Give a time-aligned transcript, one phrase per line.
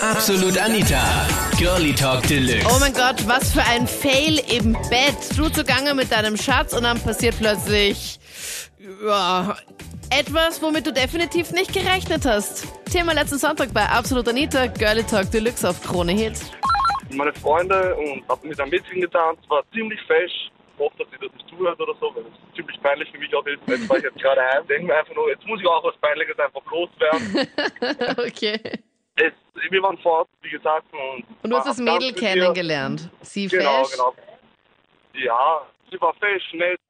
[0.00, 1.26] Absolut Anita.
[1.58, 2.66] Girlie Talk Deluxe.
[2.70, 5.36] Oh mein Gott, was für ein Fail im Bett.
[5.36, 8.20] Du zugange mit deinem Schatz und dann passiert plötzlich
[9.04, 9.56] ja,
[10.10, 12.68] etwas, womit du definitiv nicht gerechnet hast.
[12.92, 16.38] Thema letzten Sonntag bei Absolut Anita, Girlie Talk Deluxe auf Krone Hit.
[17.12, 20.50] meine Freunde und habe mit einem Mädchen getanzt, war ziemlich fesch.
[20.74, 23.34] Ich hoffe, dass sie das nicht zuhört oder so, weil es ziemlich peinlich für mich
[23.34, 23.58] auch ist.
[23.66, 24.64] Jetzt war ich jetzt gerade heim.
[24.68, 27.48] Denke mir einfach nur, jetzt muss ich auch was Peinliches einfach loswerden.
[28.28, 28.78] okay.
[29.20, 29.32] Es,
[29.70, 30.86] wir waren fort, wie gesagt.
[30.92, 33.10] Und, Und du hast das Mädel kennengelernt.
[33.22, 33.92] Sie Genau, fesch.
[33.96, 34.14] genau.
[35.14, 36.80] Ja, sie war fesch, nett,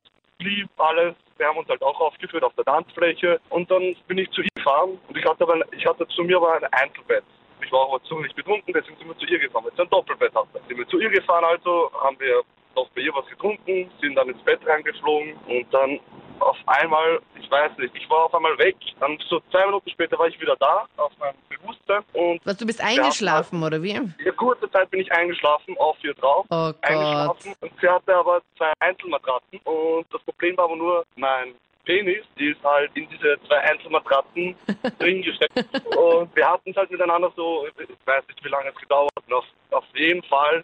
[0.41, 1.15] lieb, alles.
[1.39, 3.41] Wir haben uns halt auch aufgeführt auf der Tanzfläche.
[3.49, 6.37] Und dann bin ich zu ihr gefahren und ich hatte, aber, ich hatte zu mir
[6.37, 7.25] aber ein Einzelbett.
[7.65, 10.35] Ich war aber ziemlich betrunken, deswegen sind wir zu ihr gefahren, weil sie ein Doppelbett
[10.35, 10.61] hatte.
[10.69, 12.43] Sind wir zu ihr gefahren, also haben wir
[12.77, 15.99] noch bei ihr was getrunken, sind dann ins Bett reingeflogen und dann
[16.41, 18.77] auf einmal, ich weiß nicht, ich war auf einmal weg.
[19.01, 21.35] Dann so zwei Minuten später war ich wieder da, auf meinem
[21.89, 23.93] Bewusstsein und Was, du bist eingeschlafen, oder wie?
[23.93, 26.77] in der kurzen Zeit bin ich eingeschlafen, auf ihr drauf Oh Gott.
[26.83, 32.25] eingeschlafen und sie hatte aber zwei Einzelmatratzen und das Problem war aber nur mein Penis,
[32.39, 34.55] die ist halt in diese zwei Einzelmatratzen
[34.99, 35.59] drin gesteckt
[35.97, 39.25] und wir hatten es halt miteinander so, ich weiß nicht wie lange es gedauert hat,
[39.27, 40.63] und auf, auf jeden Fall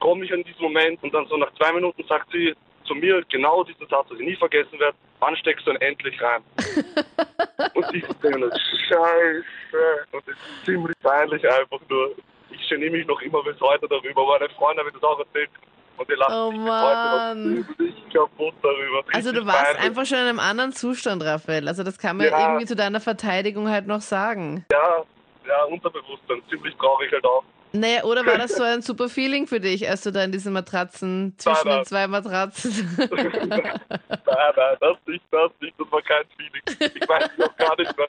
[0.00, 2.54] komme ich an diesen Moment und dann so nach zwei Minuten sagt sie
[2.92, 6.20] zu mir genau diesen Satz, den ich nie vergessen werde, wann steckst du denn endlich
[6.20, 6.42] rein?
[7.74, 8.50] und ich denke
[8.88, 12.14] scheiße und es ist ziemlich peinlich einfach nur.
[12.50, 15.50] Ich geniere mich noch immer bis heute darüber, meine Freunde haben mir das auch erzählt.
[15.96, 19.02] Und die lachen Oh sich heute noch kaputt darüber.
[19.12, 19.82] Also du Richtig warst peinlich.
[19.84, 21.68] einfach schon in einem anderen Zustand, Raphael.
[21.68, 22.38] Also das kann man Ja.
[22.46, 24.64] irgendwie zu deiner Verteidigung halt noch sagen.
[24.72, 25.02] Ja,
[25.46, 26.42] ja, Unterbewusstsein.
[26.50, 27.44] Ziemlich traurig halt auch.
[27.72, 30.52] Naja, oder war das so ein super Feeling für dich, als du da in diesen
[30.52, 32.96] Matratzen zwischen Nein, den zwei Matratzen...
[32.98, 33.80] nein,
[34.26, 35.74] nein, das nicht, das nicht.
[35.78, 36.92] Das war kein Feeling.
[36.94, 38.08] Ich weiß es auch gar nicht mehr.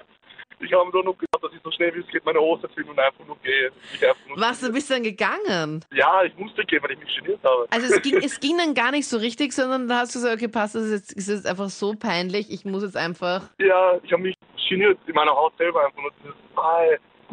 [0.59, 2.91] Ich habe nur noch gedacht, dass ich so schnell wie es geht meine Hose finde
[2.91, 3.71] und einfach nur gehe.
[3.93, 5.83] Einfach nur Was, du bist dann gegangen?
[5.93, 7.67] Ja, ich musste gehen, weil ich mich geniert habe.
[7.69, 10.35] Also es ging, es ging dann gar nicht so richtig, sondern da hast du gesagt,
[10.35, 13.49] okay, passt, das ist jetzt, ist jetzt einfach so peinlich, ich muss jetzt einfach...
[13.59, 14.35] Ja, ich habe mich
[14.69, 16.81] geniert in meiner Haut selber einfach nur dieses, ah,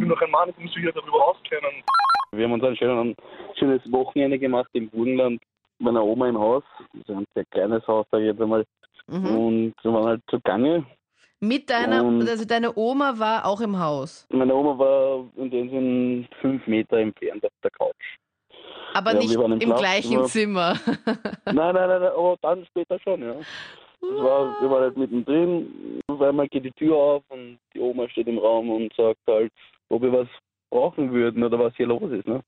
[0.01, 1.83] bin doch ein Mann, ich muss mich hier darüber auskennen.
[2.33, 3.17] Wir haben uns ein schönes,
[3.59, 5.41] schönes Wochenende gemacht im Burgenland
[5.79, 6.63] bei meiner Oma im Haus.
[6.93, 8.65] Das ist ein sehr kleines Haus, sage ich jetzt einmal.
[9.09, 9.27] Mhm.
[9.39, 10.85] Und wir waren halt zugange.
[11.41, 15.71] Mit deiner, Und- also deine Oma war auch im Haus, Meine Oma war in dem
[15.71, 18.17] Sinn fünf Meter entfernt auf der Couch.
[18.93, 20.75] aber Ja, nicht im im gleichen Zimmer.
[21.47, 23.35] nein, nein, nein, nein, aber dann später schon, ja.
[24.03, 28.09] Das war, wir waren halt mittendrin, auf einmal geht die Tür auf und die Oma
[28.11, 29.53] steht im Raum und sagt halt,
[29.91, 30.29] ob wir was
[30.71, 32.41] brauchen würden oder was hier los ist, ne?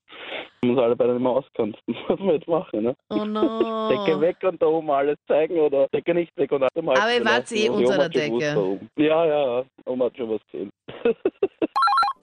[0.63, 1.77] Haben uns alle beide nicht mehr auskannt.
[2.07, 2.95] Was wir jetzt machen, ne?
[3.11, 3.89] Oh no.
[3.89, 7.25] Decke weg und da oben alles zeigen oder Decke nicht weg und alles Aber ihr
[7.25, 8.81] wart eh unter der Decke.
[8.97, 9.65] Ja, ja, ja.
[9.87, 10.71] Oma hat schon was gesehen.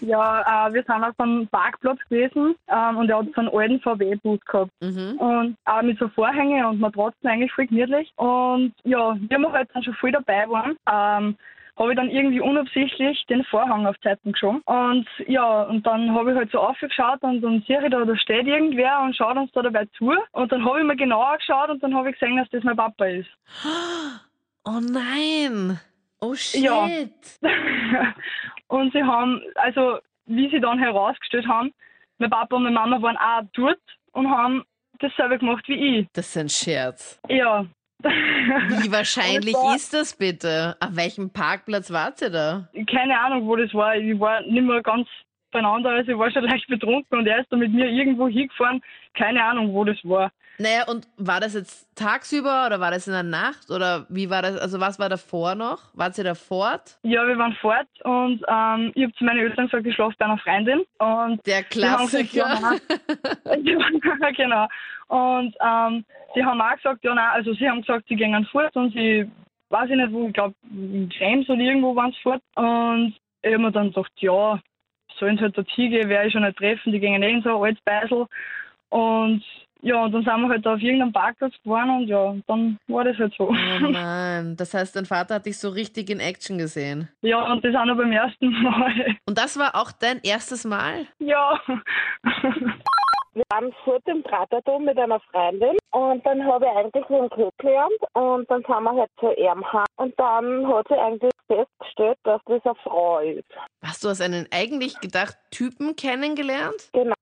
[0.01, 3.81] Ja, äh, wir sind auf einem Parkplatz gewesen ähm, und er hat so einen alten
[3.81, 4.71] VW-Bus gehabt.
[4.81, 5.17] Mhm.
[5.19, 8.11] Und auch mit so Vorhänge und Matratzen eigentlich voll gemütlich.
[8.15, 11.35] Und ja, wir halt dann schon voll dabei waren, ähm,
[11.79, 14.61] habe ich dann irgendwie unabsichtlich den Vorhang auf Zeiten geschoben.
[14.65, 18.17] Und ja, und dann habe ich halt so aufgeschaut und dann sehe ich da, da
[18.17, 20.13] steht irgendwer und schaut uns da dabei zu.
[20.33, 22.75] Und dann habe ich mir genauer geschaut und dann habe ich gesehen, dass das mein
[22.75, 23.29] Papa ist.
[24.65, 25.79] Oh nein.
[26.19, 26.61] Oh shit.
[26.61, 26.85] Ja.
[28.67, 31.71] und sie haben, also wie sie dann herausgestellt haben,
[32.17, 33.79] mein Papa und meine Mama waren auch dort
[34.11, 34.63] und haben
[34.99, 36.07] dasselbe gemacht wie ich.
[36.13, 37.19] Das ist ein Scherz.
[37.29, 37.65] Ja.
[38.01, 40.77] Wie wahrscheinlich war- ist das bitte?
[40.79, 42.69] Auf welchem Parkplatz wart ihr da?
[42.89, 43.95] Keine Ahnung, wo das war.
[43.95, 45.07] Ich war nicht mehr ganz
[45.51, 48.81] beieinander, also ich war schon leicht betrunken und er ist da mit mir irgendwo hingefahren.
[49.15, 50.31] Keine Ahnung, wo das war.
[50.61, 53.71] Naja, und war das jetzt tagsüber oder war das in der Nacht?
[53.71, 54.57] Oder wie war das?
[54.57, 55.79] Also was war davor noch?
[55.93, 56.99] Wart ihr da fort?
[57.03, 60.25] Ja, wir waren fort und ähm, ich habe zu meinen Eltern gesagt, ich schlafe bei
[60.25, 60.81] einer Freundin.
[60.97, 62.79] Und Der gesagt, Klassiker.
[63.55, 64.67] ja, genau.
[65.07, 66.05] Und ähm,
[66.35, 69.31] sie haben auch gesagt, ja, nein, also sie haben gesagt, sie gehen fort und sie,
[69.69, 72.41] weiß ich nicht wo, ich glaube, in James oder irgendwo waren sie fort.
[72.55, 74.59] Und ich habe mir dann gedacht, ja,
[75.17, 77.49] sollen sie halt dort hingehen, werde ich schon nicht treffen, die gehen eh in so
[77.63, 78.27] ein altes Beisel.
[78.89, 79.43] Und
[79.81, 83.03] ja, und dann sind wir halt da auf irgendeinem Parkplatz gefahren und ja, dann war
[83.03, 83.49] das halt so.
[83.49, 84.55] Oh nein.
[84.59, 87.07] Das heißt, dein Vater hat dich so richtig in Action gesehen.
[87.21, 89.15] Ja, und das auch noch beim ersten Mal.
[89.25, 91.05] Und das war auch dein erstes Mal?
[91.19, 91.59] Ja.
[93.33, 97.91] Wir waren vor dem Praterturm mit einer Freundin und dann habe ich eigentlich den kennengelernt
[98.13, 99.63] und dann sind wir halt zu heim
[99.97, 103.45] und dann hat sie eigentlich festgestellt, dass das eine Frau ist.
[103.83, 106.89] Hast du hast einen eigentlich gedacht Typen kennengelernt?
[106.91, 107.15] Genau.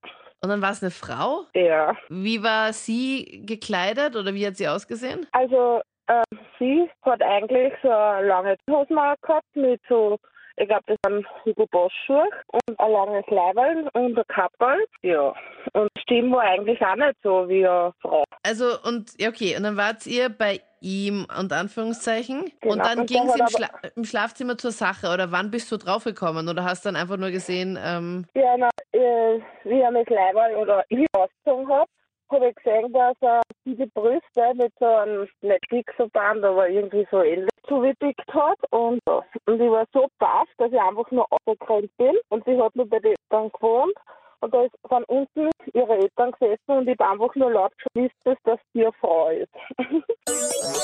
[0.47, 1.43] Und dann war es eine Frau?
[1.53, 1.93] Ja.
[2.07, 5.27] Wie war sie gekleidet oder wie hat sie ausgesehen?
[5.33, 6.23] Also äh,
[6.57, 10.17] sie hat eigentlich so lange Hosen gehabt mit so
[10.59, 14.83] Ich glaube, das waren Hugo Boss Schuhe und ein langes Leiberl und ein Kapperl.
[15.03, 15.33] Ja.
[15.73, 18.23] Und die Stimme war eigentlich auch nicht so wie eine Frau.
[18.43, 22.99] Also, und, ja, okay, und dann wart ihr bei ihm, unter Anführungszeichen, Genau, und dann
[23.01, 26.63] und ging es im, Schla im Schlafzimmer zur Sache, oder wann bist du draufgekommen, oder
[26.63, 31.05] hast dann einfach nur gesehen, ähm, Ja, na, äh, wie er mit Leiberl oder ich
[31.13, 31.89] ausgezogen habe,
[32.31, 37.21] habe ich gesehen, dass er diese Brüste mit so einem, nicht Pixelband, aber irgendwie so
[37.21, 38.59] ähnlich zugedickt hat.
[38.71, 42.15] Und, und ich war so baff, dass ich einfach nur abgerannt bin.
[42.29, 43.93] Und sie hat nur bei den Eltern gewohnt.
[44.39, 48.13] Und da ist von unten ihre Eltern gesessen und ich habe einfach nur laut gewusst,
[48.23, 49.49] dass das eine Frau ist.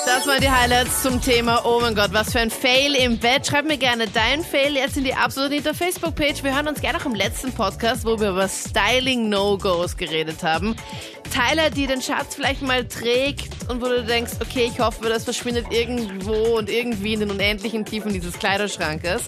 [0.06, 3.46] Das waren die Highlights zum Thema, oh mein Gott, was für ein Fail im Bett.
[3.46, 6.44] Schreib mir gerne dein Fail jetzt in die Absolut Nita Facebook-Page.
[6.44, 10.76] Wir hören uns gerne auch im letzten Podcast, wo wir über Styling-No-Gos geredet haben.
[11.34, 15.24] Teile, die den Schatz vielleicht mal trägt und wo du denkst, okay, ich hoffe, das
[15.24, 19.22] verschwindet irgendwo und irgendwie in den unendlichen Tiefen dieses Kleiderschrankes.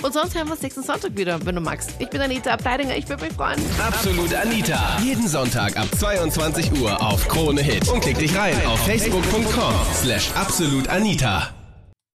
[0.00, 1.90] Und sonst hören wir uns nächsten Sonntag wieder, wenn du magst.
[1.98, 3.58] Ich bin Anita Abteidinger, ich würde mich freuen.
[3.84, 4.98] Absolut Anita.
[5.02, 7.88] Jeden Sonntag ab 22 Uhr auf Krone Hit.
[7.88, 11.57] Und klick dich rein auf facebook.com slash absolutanita.